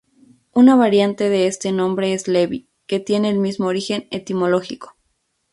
[0.53, 4.95] Una variante de este nombre es "Levy", que tiene el mismo origen etimológico.